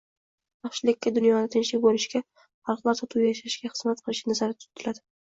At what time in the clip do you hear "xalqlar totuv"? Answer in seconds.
2.73-3.29